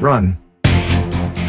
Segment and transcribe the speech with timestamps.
[0.00, 0.34] Run.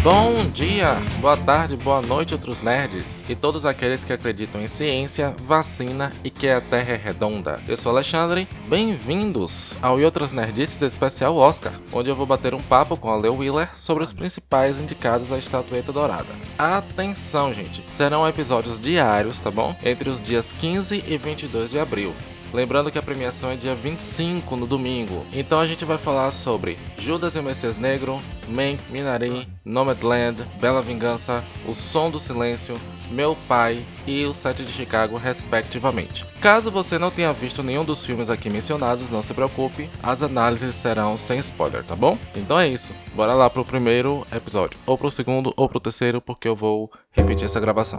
[0.02, 5.36] Bom dia, boa tarde, boa noite, outros nerds e todos aqueles que acreditam em ciência,
[5.38, 7.60] vacina e que a Terra é redonda.
[7.68, 12.62] Eu sou Alexandre, bem-vindos ao E Outras Nerdices Especial Oscar, onde eu vou bater um
[12.62, 16.34] papo com a Leo Wheeler sobre os principais indicados à estatueta dourada.
[16.58, 19.76] Atenção, gente, serão episódios diários, tá bom?
[19.84, 22.14] Entre os dias 15 e 22 de abril.
[22.54, 25.26] Lembrando que a premiação é dia 25 no domingo.
[25.34, 30.82] Então a gente vai falar sobre Judas e o Messias Negro, Mank, Minari, Nomadland, Bela
[30.82, 32.76] Vingança, O Som do Silêncio,
[33.12, 36.26] Meu Pai e O Sete de Chicago, respectivamente.
[36.40, 40.76] Caso você não tenha visto nenhum dos filmes aqui mencionados, não se preocupe, as análises
[40.76, 42.18] serão sem spoiler, tá bom?
[42.36, 46.48] Então é isso, bora lá pro primeiro episódio, ou pro segundo ou pro terceiro, porque
[46.48, 47.98] eu vou repetir essa gravação.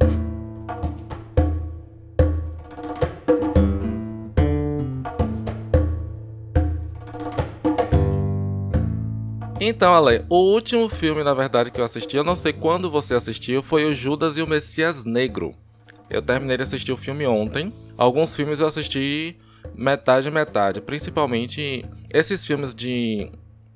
[9.61, 13.15] Então, Ale, o último filme, na verdade, que eu assisti, eu não sei quando você
[13.15, 15.53] assistiu, foi o Judas e o Messias Negro.
[16.09, 17.73] Eu terminei de assistir o filme ontem.
[17.97, 19.37] Alguns filmes eu assisti
[19.75, 23.31] metade metade, principalmente esses filmes de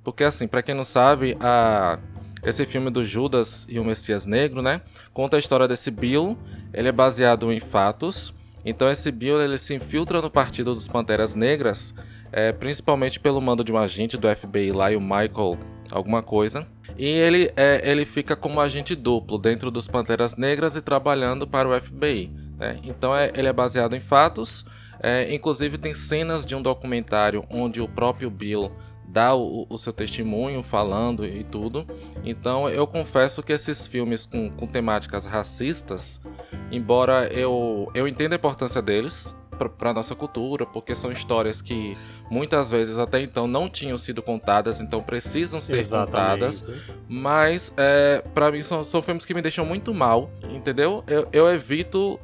[0.05, 1.99] porque assim, para quem não sabe, a
[2.45, 4.81] esse filme do Judas e o Messias Negro, né,
[5.13, 6.37] conta a história desse Bill,
[6.73, 8.35] ele é baseado em fatos.
[8.65, 11.95] Então esse Bill ele se infiltra no partido dos Panteras Negras,
[12.31, 15.59] é, principalmente pelo mando de um agente do FBI lá, o Michael
[15.91, 16.67] alguma coisa.
[16.97, 21.69] E ele, é, ele fica como agente duplo dentro dos Panteras Negras e trabalhando para
[21.69, 22.31] o FBI.
[22.59, 22.79] Né?
[22.85, 24.65] Então é, ele é baseado em fatos.
[25.01, 28.71] É, inclusive tem cenas de um documentário onde o próprio Bill
[29.07, 31.87] dá o, o, seu testemunho falando e tudo.
[32.25, 36.21] Então eu confesso que esses filmes com, com temáticas racistas,
[36.71, 39.35] embora eu, eu entenda a importância deles,
[39.69, 41.97] para nossa cultura, porque são histórias que
[42.31, 46.63] muitas vezes até então não tinham sido contadas, então precisam ser Exatamente.
[46.63, 46.65] contadas.
[47.09, 51.05] Mas é, para mim são, são filmes que me deixam muito mal, entendeu?
[51.07, 52.19] Eu, eu evito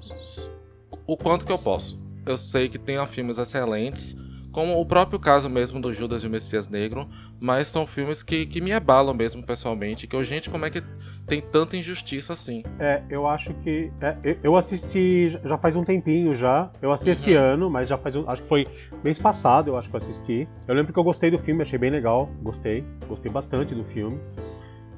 [1.07, 2.01] o quanto que eu posso.
[2.27, 4.17] Eu sei que tem filmes excelentes
[4.59, 7.09] como o próprio caso mesmo do Judas e o Messias Negro,
[7.39, 10.83] mas são filmes que, que me abalam mesmo pessoalmente, que eu, gente, como é que
[11.29, 12.65] tem tanta injustiça assim?
[12.77, 13.93] É, eu acho que.
[14.01, 16.73] É, eu assisti já faz um tempinho já.
[16.83, 17.13] Eu assisti uhum.
[17.13, 18.29] esse ano, mas já faz um.
[18.29, 18.67] Acho que foi
[19.05, 20.49] mês passado, eu acho que eu assisti.
[20.67, 22.29] Eu lembro que eu gostei do filme, achei bem legal.
[22.43, 22.85] Gostei.
[23.07, 24.19] Gostei bastante do filme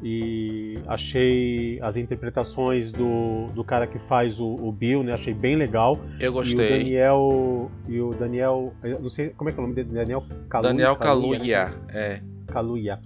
[0.02, 5.12] e achei as interpretações do, do cara que faz o, o, Bill, né?
[5.12, 5.98] Achei bem legal.
[6.18, 6.54] Eu gostei.
[6.56, 7.70] E o Daniel.
[7.88, 8.72] E o Daniel.
[9.00, 9.90] não sei como é que é o nome dele.
[9.90, 10.72] Daniel Kaluuya.
[10.72, 11.74] Daniel Kaluuya, né?
[11.92, 12.20] é.
[12.46, 13.00] Kaluuya.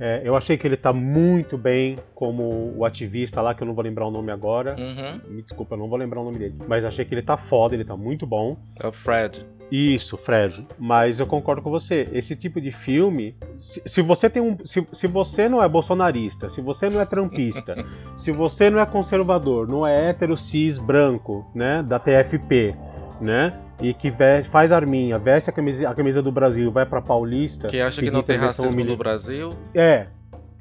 [0.00, 3.74] É, eu achei que ele tá muito bem como o ativista lá, que eu não
[3.74, 4.76] vou lembrar o nome agora.
[4.78, 5.34] Uhum.
[5.34, 6.54] Me desculpa, eu não vou lembrar o nome dele.
[6.68, 8.56] Mas achei que ele tá foda, ele tá muito bom.
[8.80, 9.44] É o Fred.
[9.70, 10.66] Isso, Fred.
[10.78, 12.08] Mas eu concordo com você.
[12.12, 16.48] Esse tipo de filme, se, se você tem um, se, se você não é bolsonarista,
[16.48, 17.76] se você não é trampista,
[18.16, 22.74] se você não é conservador, não é hétero cis branco, né, da TFP,
[23.20, 27.02] né, e que veste, faz arminha, veste a camisa, a camisa do Brasil, vai para
[27.02, 30.06] Paulista, que acha que não tem racismo no Brasil, é.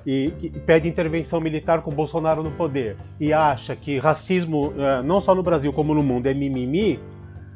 [0.05, 5.19] E, e, pede intervenção militar com Bolsonaro no poder e acha que racismo, é, não
[5.19, 6.97] só no Brasil como no mundo, é mimimi,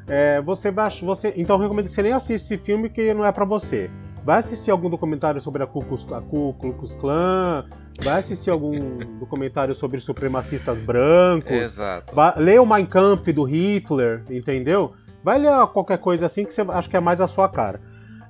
[0.06, 0.90] é, você vai.
[0.90, 3.90] Você, então eu recomendo que você nem assista esse filme que não é para você.
[4.24, 7.66] Vai assistir algum documentário sobre a Ku Klux, a Ku Klux Klan,
[8.00, 11.50] vai assistir algum documentário sobre supremacistas brancos.
[11.50, 12.14] Exato.
[12.14, 14.92] Vai, lê o Mein Kampf do Hitler, entendeu?
[15.24, 17.80] Vai ler qualquer coisa assim que você acha que é mais a sua cara.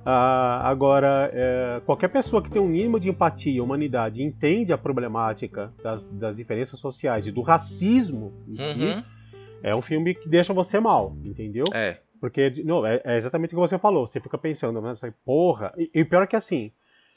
[0.05, 5.71] Ah, agora, é, qualquer pessoa que tem um mínimo de empatia, humanidade, entende a problemática
[5.81, 8.63] das, das diferenças sociais e do racismo em uhum.
[8.63, 9.05] si,
[9.63, 11.63] é um filme que deixa você mal, entendeu?
[11.73, 11.97] É.
[12.19, 14.05] Porque, não, é, é exatamente o que você falou.
[14.05, 15.73] Você fica pensando, mas porra.
[15.77, 16.71] E, e pior é que assim,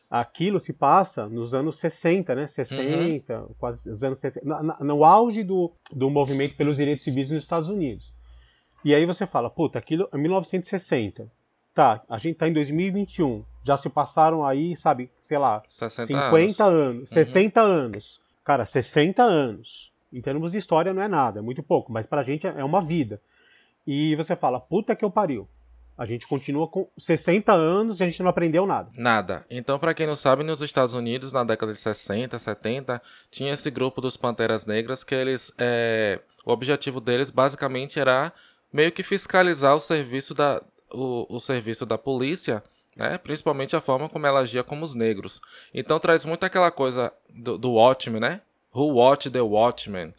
[0.09, 2.47] aquilo se passa nos anos 60, né?
[2.47, 3.49] 60, uhum.
[3.59, 4.47] quase os anos 60.
[4.47, 8.15] Na, na, no auge do, do movimento pelos direitos civis nos Estados Unidos.
[8.85, 11.29] E aí você fala, puta, aquilo é 1960.
[11.75, 13.45] Tá, a gente tá em 2021.
[13.65, 17.69] Já se passaram aí, sabe, sei lá, 50 anos, anos 60 uhum.
[17.69, 18.21] anos.
[18.45, 22.23] Cara, 60 anos em termos de história não é nada, é muito pouco, mas pra
[22.23, 23.21] gente é uma vida.
[23.87, 25.49] E você fala, puta que eu pariu.
[25.97, 28.91] A gente continua com 60 anos e a gente não aprendeu nada.
[28.99, 29.47] Nada.
[29.49, 33.01] Então, para quem não sabe, nos Estados Unidos, na década de 60, 70,
[33.31, 35.51] tinha esse grupo dos Panteras Negras que eles.
[35.57, 36.21] É...
[36.45, 38.31] O objetivo deles basicamente era
[38.73, 40.63] meio que fiscalizar o serviço da,
[40.93, 42.63] o, o serviço da polícia,
[42.97, 43.19] né?
[43.19, 45.41] principalmente a forma como ela agia com os negros.
[45.73, 48.43] Então traz muito aquela coisa do, do Watchmen, né?
[48.77, 50.13] Who Watch the Watchmen,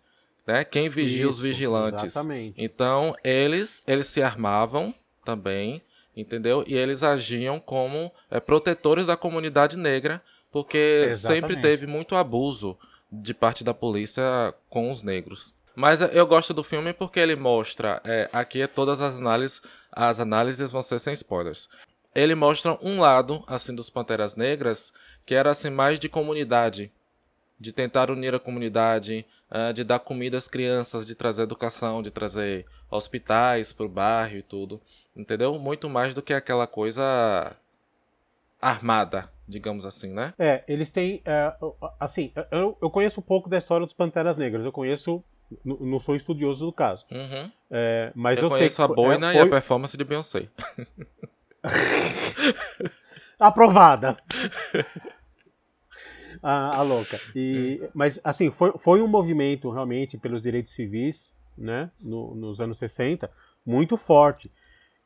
[0.46, 0.64] né?
[0.64, 2.04] Quem vigia Isso, os vigilantes.
[2.04, 2.64] Exatamente.
[2.64, 4.94] Então, eles, eles se armavam
[5.24, 5.82] também,
[6.16, 6.64] entendeu?
[6.66, 10.22] E eles agiam como é, protetores da comunidade negra
[10.52, 11.48] porque Exatamente.
[11.48, 12.78] sempre teve muito abuso
[13.12, 15.54] de parte da polícia com os negros.
[15.76, 19.62] Mas eu gosto do filme porque ele mostra, é, aqui todas as análises,
[19.92, 21.70] as análises vão ser sem spoilers.
[22.16, 24.92] Ele mostra um lado, assim, dos Panteras Negras,
[25.24, 26.92] que era, assim, mais de comunidade.
[27.60, 32.12] De tentar unir a comunidade, uh, de dar comida às crianças, de trazer educação, de
[32.12, 34.80] trazer hospitais pro bairro e tudo.
[35.16, 35.58] Entendeu?
[35.58, 37.56] Muito mais do que aquela coisa
[38.62, 40.34] armada, digamos assim, né?
[40.38, 41.22] É, eles têm.
[41.26, 41.52] É,
[42.00, 44.64] assim, eu, eu conheço um pouco da história dos Panteras Negras.
[44.64, 45.24] Eu conheço
[45.64, 47.06] não sou estudioso do caso.
[47.10, 47.52] Uhum.
[47.72, 49.42] É, mas eu, eu conheço sei a boina é, foi...
[49.42, 50.48] e a performance de Beyoncé.
[53.40, 54.18] Aprovada.
[56.42, 57.20] A, a, louca.
[57.36, 62.78] E, mas, assim, foi, foi um movimento realmente pelos direitos civis, né, no, nos anos
[62.78, 63.30] 60,
[63.66, 64.52] muito forte.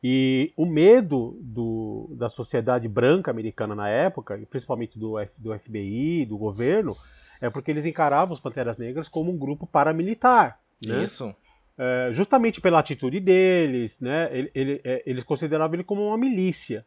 [0.04, 6.26] E o medo do, da sociedade branca americana na época, principalmente do, F, do FBI,
[6.26, 6.98] do governo,
[7.40, 10.60] é porque eles encaravam os Panteras Negras como um grupo paramilitar.
[10.84, 11.04] Né?
[11.04, 11.34] Isso.
[11.78, 14.30] É, justamente pela atitude deles, né?
[14.32, 16.86] Ele, ele, é, eles consideravam ele como uma milícia.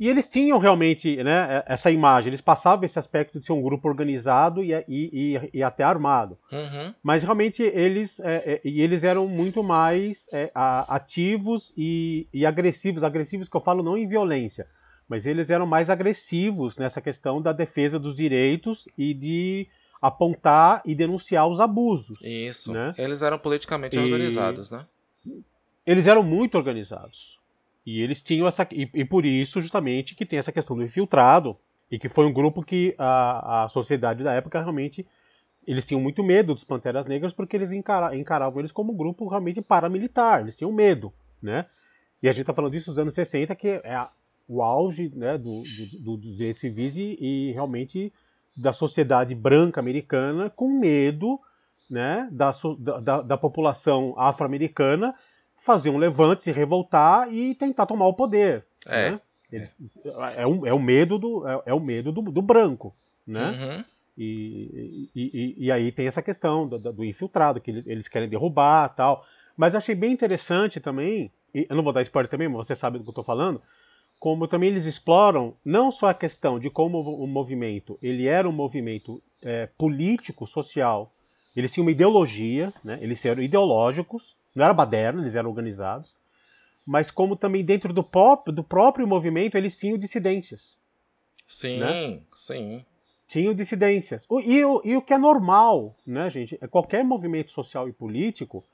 [0.00, 3.60] E eles tinham realmente né, é, essa imagem, eles passavam esse aspecto de ser um
[3.60, 6.38] grupo organizado e, e, e, e até armado.
[6.50, 6.94] Uhum.
[7.02, 13.04] Mas realmente eles, é, é, eles eram muito mais é, ativos e, e, agressivos.
[13.04, 14.66] Agressivos que eu falo não em violência,
[15.06, 19.68] mas eles eram mais agressivos nessa questão da defesa dos direitos e de
[20.00, 22.22] apontar e denunciar os abusos.
[22.22, 22.72] Isso.
[22.72, 22.94] Né?
[22.96, 24.86] Eles eram politicamente organizados, né?
[25.84, 27.39] Eles eram muito organizados.
[27.84, 28.66] E eles tinham essa.
[28.70, 31.56] E, e, por isso, justamente, que tem essa questão do infiltrado.
[31.90, 35.06] E que foi um grupo que a, a sociedade da época realmente.
[35.66, 39.28] Eles tinham muito medo dos Panteras Negras porque eles encara, encaravam eles como um grupo
[39.28, 40.40] realmente paramilitar.
[40.40, 41.66] Eles tinham medo, né?
[42.22, 44.10] E a gente está falando disso nos anos 60, que é a,
[44.48, 48.12] o auge né, do, do, do, dos direitos civis e, e realmente
[48.56, 51.38] da sociedade branca americana com medo
[51.88, 52.50] né, da,
[53.00, 55.14] da, da população afro-americana
[55.60, 58.64] fazer um levante, se revoltar e tentar tomar o poder.
[58.86, 59.10] É.
[59.10, 59.20] Né?
[59.52, 60.42] Eles, é.
[60.42, 62.94] é, o, é o medo do, é, é o medo do, do branco.
[63.26, 63.50] Né?
[63.50, 63.84] Uhum.
[64.16, 68.28] E, e, e, e, aí tem essa questão do, do infiltrado, que eles, eles querem
[68.28, 69.22] derrubar tal.
[69.56, 72.96] Mas eu achei bem interessante também, eu não vou dar spoiler também, mas você sabe
[72.96, 73.60] do que eu estou falando,
[74.18, 78.52] como também eles exploram não só a questão de como o movimento ele era um
[78.52, 81.12] movimento é, político, social,
[81.56, 82.98] eles tinham uma ideologia, né?
[83.00, 86.14] eles eram ideológicos, não era baderno, eles eram organizados,
[86.86, 90.78] mas como também dentro do próprio, do próprio movimento eles tinham dissidências.
[91.46, 92.20] Sim, né?
[92.34, 92.84] sim.
[93.26, 94.26] Tinham dissidências.
[94.30, 96.58] E, e, e o que é normal, né, gente?
[96.60, 98.64] É qualquer movimento social e político,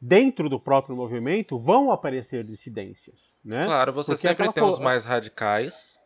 [0.00, 3.64] dentro do próprio movimento vão aparecer dissidências, né?
[3.64, 4.68] Claro, você Porque sempre tem co...
[4.68, 6.00] os mais radicais.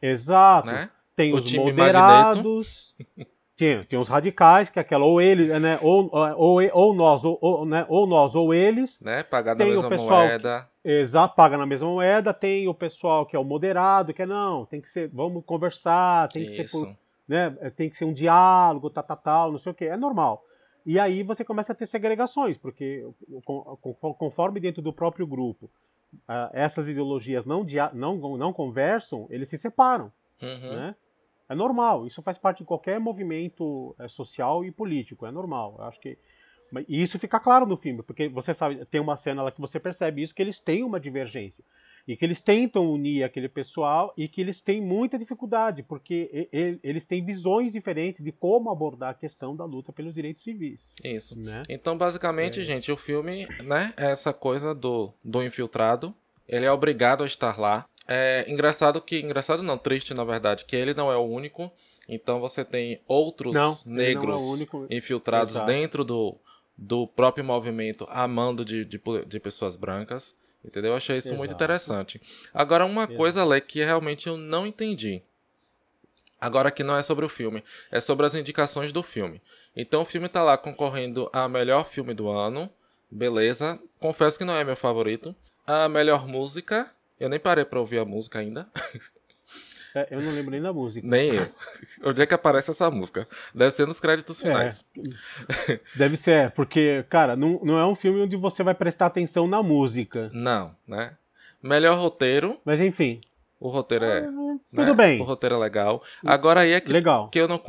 [0.00, 0.68] Exato.
[0.68, 0.88] Né?
[1.14, 2.96] Tem o os moderados.
[3.56, 5.78] tem, tem os radicais, que é aquela ou ele, né?
[5.80, 7.86] Ou, ou, ou nós, ou, ou, né?
[7.88, 9.00] ou nós, ou eles.
[9.00, 9.22] Né?
[9.22, 10.68] Pagar na mesma moeda.
[10.84, 12.34] Exato, paga na mesma moeda.
[12.34, 16.28] Tem o pessoal que é o moderado, que é não, tem que ser, vamos conversar,
[16.28, 16.68] tem que Isso.
[16.68, 16.96] ser por,
[17.28, 17.50] né?
[17.76, 19.84] Tem que ser um diálogo, tal, tal, tal, não sei o que.
[19.84, 20.44] É normal.
[20.84, 23.06] E aí você começa a ter segregações, porque
[24.18, 25.70] conforme dentro do próprio grupo
[26.52, 30.12] essas ideologias não, não, não conversam, eles se separam.
[30.42, 30.76] Uhum.
[30.76, 30.94] Né?
[31.48, 35.76] É normal, isso faz parte de qualquer movimento é, social e político, é normal.
[35.78, 36.18] Eu acho que
[36.88, 39.78] e isso fica claro no filme, porque você sabe, tem uma cena lá que você
[39.78, 41.64] percebe isso, que eles têm uma divergência.
[42.06, 46.48] E que eles tentam unir aquele pessoal e que eles têm muita dificuldade, porque
[46.82, 50.94] eles têm visões diferentes de como abordar a questão da luta pelos direitos civis.
[51.02, 51.38] Isso.
[51.38, 51.62] Né?
[51.68, 52.64] Então, basicamente, é.
[52.64, 56.14] gente, o filme, né, é essa coisa do, do infiltrado.
[56.46, 57.86] Ele é obrigado a estar lá.
[58.06, 59.20] É engraçado que.
[59.20, 61.72] Engraçado não, triste, na verdade, que ele não é o único.
[62.08, 65.66] Então você tem outros não, negros não é infiltrados Exato.
[65.66, 66.36] dentro do,
[66.76, 70.36] do próprio movimento amando de, de, de pessoas brancas.
[70.64, 70.92] Entendeu?
[70.92, 71.38] Eu achei isso Exato.
[71.38, 72.20] muito interessante.
[72.52, 73.16] Agora, uma Exato.
[73.16, 75.22] coisa, Lê, que realmente eu não entendi.
[76.40, 79.40] Agora que não é sobre o filme, é sobre as indicações do filme.
[79.74, 82.70] Então o filme tá lá concorrendo a melhor filme do ano.
[83.10, 83.80] Beleza.
[83.98, 85.34] Confesso que não é meu favorito.
[85.66, 86.90] A melhor música.
[87.18, 88.68] Eu nem parei pra ouvir a música ainda.
[89.94, 91.06] É, eu não lembro nem da música.
[91.06, 91.48] Nem eu.
[92.02, 93.28] Onde é que aparece essa música?
[93.54, 94.84] Deve ser nos créditos finais.
[95.68, 99.46] É, deve ser, porque, cara, não, não é um filme onde você vai prestar atenção
[99.46, 100.30] na música.
[100.32, 101.16] Não, né?
[101.62, 102.60] Melhor roteiro.
[102.64, 103.20] Mas enfim.
[103.60, 104.18] O roteiro é.
[104.18, 104.58] Ah, né?
[104.74, 105.20] Tudo bem.
[105.20, 106.02] O roteiro é legal.
[106.24, 107.28] Agora aí é que, Legal.
[107.28, 107.62] que, eu, não,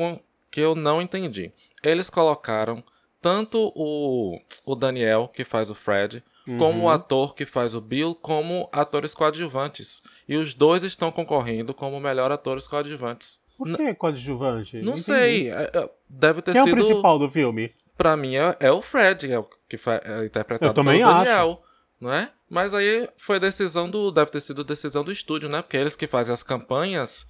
[0.50, 1.52] que eu não entendi.
[1.84, 2.84] Eles colocaram
[3.22, 6.24] tanto o, o Daniel, que faz o Fred,
[6.58, 6.90] como o Uhum.
[6.90, 10.02] ator que faz o Bill, como atores coadjuvantes.
[10.28, 13.40] E os dois estão concorrendo como melhor atores coadjuvantes.
[13.58, 14.82] Por que coadjuvante?
[14.82, 15.50] Não, sei.
[15.50, 16.76] É, é, deve ter Quem sido.
[16.76, 17.74] Quem é o principal do filme?
[17.98, 21.10] Pra mim é, é o Fred, é o que é interpretado pelo Daniel.
[21.10, 21.58] Acho.
[22.00, 22.30] Não é?
[22.50, 24.12] Mas aí foi decisão do.
[24.12, 25.62] Deve ter sido decisão do estúdio, né?
[25.62, 27.26] Porque eles que fazem as campanhas.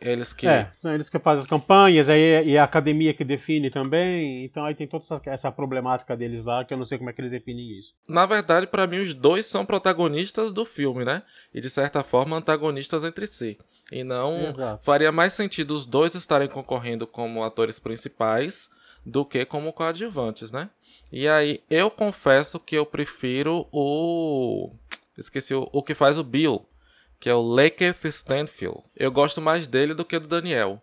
[0.00, 0.46] Eles que.
[0.46, 4.44] É, são eles que fazem as campanhas, aí e a academia que define também.
[4.44, 7.12] Então aí tem toda essa, essa, problemática deles lá, que eu não sei como é
[7.12, 7.94] que eles definem isso.
[8.08, 11.22] Na verdade, para mim, os dois são protagonistas do filme, né?
[11.54, 13.58] E de certa forma antagonistas entre si.
[13.90, 14.84] E não Exato.
[14.84, 18.68] faria mais sentido os dois estarem concorrendo como atores principais
[19.04, 20.68] do que como coadjuvantes, né?
[21.10, 24.72] E aí eu confesso que eu prefiro o
[25.16, 26.66] esqueci o, o que faz o Bill,
[27.26, 28.84] que é o Laketh Stanfield.
[28.96, 30.80] Eu gosto mais dele do que do Daniel.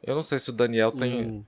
[0.00, 1.42] Eu não sei se o Daniel tem Hum.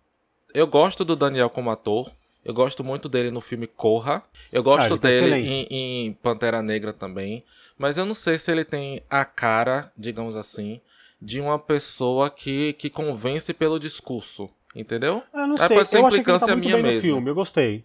[0.53, 2.11] Eu gosto do Daniel como ator.
[2.45, 4.21] Eu gosto muito dele no filme Corra.
[4.51, 7.45] Eu gosto Ah, tá dele em, em Pantera Negra também.
[7.79, 10.81] Mas eu não sei se ele tem a cara, digamos assim,
[11.21, 14.51] de uma pessoa que, que convence pelo discurso.
[14.75, 15.23] Entendeu?
[15.33, 17.29] Eu não Aí sei, pode ser eu achei que ele implicância tá minha mesmo.
[17.29, 17.85] eu gostei.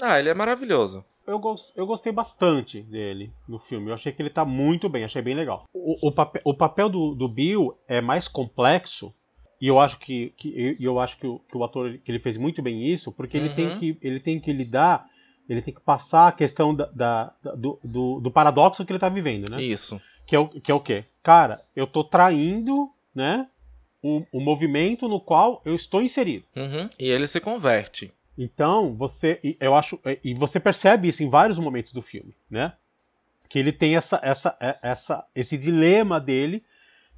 [0.00, 1.04] Ah, ele é maravilhoso.
[1.26, 3.88] Eu, gos- eu gostei bastante dele no filme.
[3.90, 5.64] Eu achei que ele tá muito bem, achei bem legal.
[5.74, 9.12] O, o, pape- o papel do, do Bill é mais complexo,
[9.60, 12.36] e eu acho que, que, eu acho que, o, que o ator que ele fez
[12.36, 13.78] muito bem isso, porque ele, tem Uhum.
[13.78, 15.06] que, ele tem que lidar,
[15.48, 18.98] ele tem que passar a questão da, da- da- do, do, do paradoxo que ele
[18.98, 19.60] tá vivendo, né?
[19.62, 20.00] Isso.
[20.26, 21.04] Que é, o, que é o quê?
[21.22, 23.48] Cara, eu tô traindo, né?
[24.02, 26.44] O, o movimento no qual eu estou inserido.
[26.54, 26.88] Uhum.
[26.98, 28.12] E ele se converte.
[28.36, 32.74] Então, você, eu acho, e você percebe isso em vários momentos do filme, né?
[33.48, 36.62] Que ele tem essa, essa, é- essa, esse dilema dele,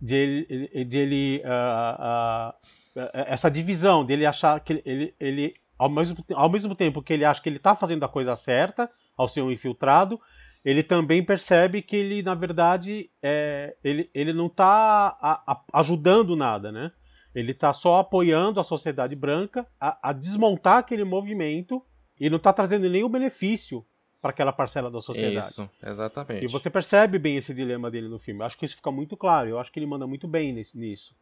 [0.01, 2.55] de ele, de ele ah,
[2.97, 7.25] ah, essa divisão dele achar que ele, ele ao, mesmo, ao mesmo tempo que ele
[7.25, 10.21] acha que ele está fazendo a coisa certa ao ser um infiltrado,
[10.65, 16.93] ele também percebe que ele, na verdade, é, ele, ele não está ajudando nada, né?
[17.35, 21.83] Ele está só apoiando a sociedade branca a, a desmontar aquele movimento
[22.19, 23.85] e não está trazendo nenhum benefício
[24.21, 25.47] para aquela parcela da sociedade.
[25.47, 26.45] Isso, exatamente.
[26.45, 28.43] E você percebe bem esse dilema dele no filme.
[28.43, 29.49] Acho que isso fica muito claro.
[29.49, 31.15] Eu acho que ele manda muito bem nesse- nisso.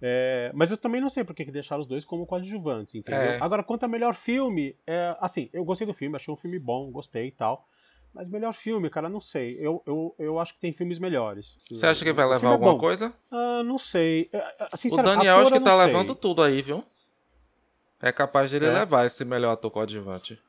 [0.00, 3.20] É, mas eu também não sei por que que deixaram os dois como coadjuvantes, entendeu?
[3.30, 3.38] É.
[3.40, 6.90] Agora, quanto a melhor filme, é, assim, eu gostei do filme, achei um filme bom,
[6.90, 7.66] gostei e tal.
[8.16, 9.58] Mas melhor filme, cara, não sei.
[9.60, 11.58] Eu, eu, eu acho que tem filmes melhores.
[11.70, 12.78] Você acha que vai levar é alguma bom.
[12.78, 13.12] coisa?
[13.30, 14.30] Ah, não sei.
[14.32, 16.82] É, é, O Daniel acho que tá levando tudo aí, viu?
[18.00, 18.72] É capaz de ele É.
[18.72, 20.40] levar esse melhor ator coadjuvante.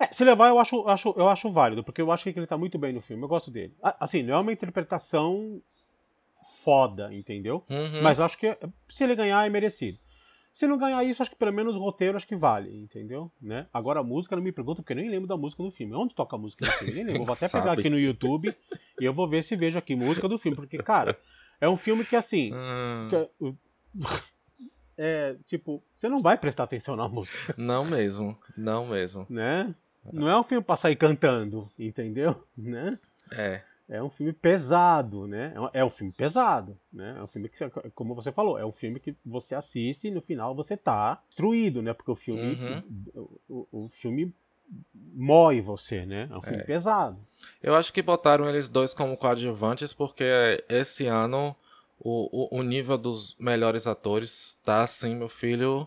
[0.00, 2.56] É, se levar, eu acho, acho, eu acho válido, porque eu acho que ele tá
[2.56, 3.22] muito bem no filme.
[3.22, 3.74] Eu gosto dele.
[3.82, 5.60] Assim, não é uma interpretação
[6.64, 7.62] foda, entendeu?
[7.68, 8.02] Uhum.
[8.02, 8.56] Mas acho que
[8.88, 9.98] se ele ganhar, é merecido.
[10.54, 13.28] Se não ganhar isso, acho que pelo menos o roteiro acho que vale, entendeu?
[13.42, 13.66] Né?
[13.74, 15.92] Agora a música não me pergunta, porque eu nem lembro da música do filme.
[15.94, 16.94] Onde toca a música do filme?
[16.94, 17.24] Nem lembro.
[17.24, 18.54] Vou até pegar aqui no YouTube
[19.00, 20.54] e eu vou ver se vejo aqui música do filme.
[20.54, 21.18] Porque, cara,
[21.60, 22.52] é um filme que assim.
[22.54, 23.54] Hum, que-
[24.96, 29.26] é, tipo, você não vai prestar atenção na música, não mesmo, não mesmo.
[29.28, 29.74] né?
[30.12, 32.44] Não é um filme pra sair cantando, entendeu?
[32.56, 32.96] Né?
[33.32, 35.52] É, É um filme pesado, né?
[35.54, 37.16] É um- É um filme pesado, né?
[37.18, 40.10] É um filme que, você- como você falou, é um filme que você assiste e
[40.10, 41.92] no final você tá destruído, né?
[41.92, 42.82] Porque o filme, Uhum.
[43.14, 44.32] o, o- o filme
[45.14, 46.28] mói você, né?
[46.30, 46.64] É um filme É.
[46.64, 47.18] pesado.
[47.62, 50.24] eu acho que botaram eles dois como coadjuvantes porque
[50.68, 51.54] esse ano
[52.00, 55.86] o, o, o nível dos melhores atores tá assim, meu filho,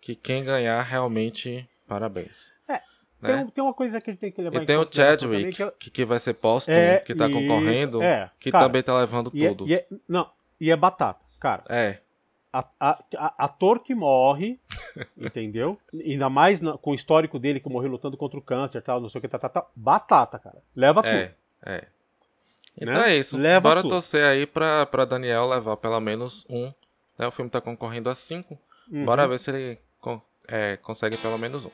[0.00, 2.52] que quem ganhar realmente, parabéns.
[2.68, 2.80] É,
[3.20, 3.36] Né?
[3.38, 5.62] Tem, tem uma coisa que gente tem que levar E em tem o Chadwick, que
[5.62, 8.96] é- que, vai ser póstumo, é, que tá isso, concorrendo, é, que cara, também tá
[8.98, 9.66] levando e é- tudo.
[9.68, 10.28] e é- não,
[10.60, 11.64] e é batata, cara.
[11.68, 11.98] É,
[12.52, 14.58] A- a- a- ator que morre,
[15.16, 15.78] entendeu?
[15.92, 19.08] Ainda mais na- com o histórico dele que morreu lutando contra o câncer, tal, não
[19.10, 19.66] sei o que, tá, tá, tá.
[19.76, 20.56] batata, cara.
[20.74, 21.12] Leva tudo.
[21.12, 21.34] é,
[21.66, 21.84] é.
[22.80, 23.12] Então Né?
[23.12, 23.36] é isso.
[23.38, 23.90] Leva Bora tudo.
[23.90, 26.72] torcer aí pra, pra Daniel levar pelo menos um.
[27.18, 27.26] Né?
[27.26, 28.58] O filme tá concorrendo a cinco.
[28.90, 29.04] Uhum.
[29.04, 31.70] Bora ver se ele con- é, consegue pelo menos um.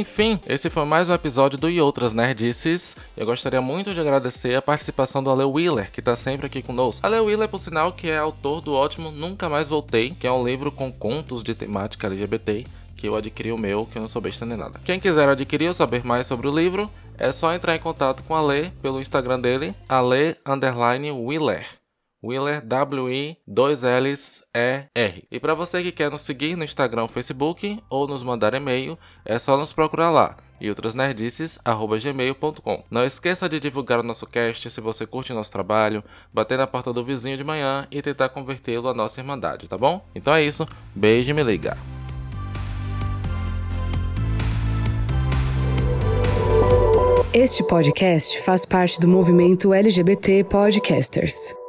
[0.00, 2.96] Enfim, esse foi mais um episódio do E Outras Nerdices.
[3.14, 7.06] Eu gostaria muito de agradecer a participação do Ale Wheeler, que tá sempre aqui conosco.
[7.06, 10.42] Ale Wheeler, por sinal, que é autor do ótimo Nunca Mais Voltei, que é um
[10.42, 12.64] livro com contos de temática LGBT,
[12.96, 14.80] que eu adquiri o meu, que eu não sou besta nem nada.
[14.86, 18.34] Quem quiser adquirir ou saber mais sobre o livro, é só entrar em contato com
[18.34, 20.34] a Ale pelo Instagram dele, Ale
[22.22, 22.60] underline Wheeler.
[22.60, 25.24] Wheeler, W-I, 2 L's, E-R.
[25.30, 29.38] E para você que quer nos seguir no Instagram Facebook, ou nos mandar e-mail, é
[29.38, 30.68] só nos procurar lá, e.
[32.90, 36.92] Não esqueça de divulgar o nosso cast se você curte nosso trabalho, bater na porta
[36.92, 40.04] do vizinho de manhã e tentar convertê-lo à nossa irmandade, tá bom?
[40.14, 41.76] Então é isso, beijo e me liga.
[47.32, 51.59] Este podcast faz parte do movimento LGBT Podcasters.